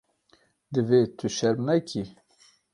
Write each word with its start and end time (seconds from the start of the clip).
Divê 0.73 1.01
tu 1.17 1.27
şerm 1.37 1.61
nekî. 1.67 2.03